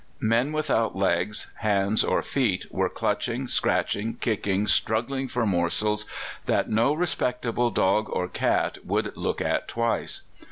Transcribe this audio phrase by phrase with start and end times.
[0.19, 6.05] Men without legs, hands, or feet were clutching, scratching, kicking, struggling for morsels
[6.47, 10.23] that no respectable dog or cat would look at twice.